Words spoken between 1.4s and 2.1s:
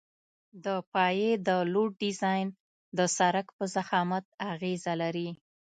د لوډ